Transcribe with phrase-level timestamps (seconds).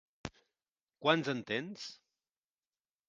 [1.05, 1.85] Quants en tens?